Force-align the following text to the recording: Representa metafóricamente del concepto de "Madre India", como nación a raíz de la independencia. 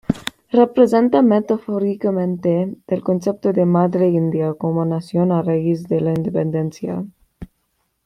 Representa 0.49 1.21
metafóricamente 1.21 2.75
del 2.87 3.03
concepto 3.03 3.53
de 3.53 3.67
"Madre 3.67 4.09
India", 4.09 4.55
como 4.55 4.83
nación 4.83 5.31
a 5.31 5.43
raíz 5.43 5.83
de 5.83 6.01
la 6.01 6.09
independencia. 6.09 7.05